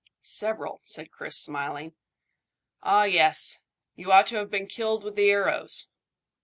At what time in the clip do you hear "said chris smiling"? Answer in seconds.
0.81-1.93